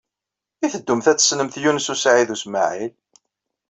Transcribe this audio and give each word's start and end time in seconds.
I 0.65 0.67
teddumt 0.73 1.09
ad 1.11 1.15
d-tessnemt 1.17 1.55
Yunes 1.61 1.87
u 1.93 1.95
Saɛid 1.97 2.29
u 2.35 2.37
Smaɛil? 2.43 2.93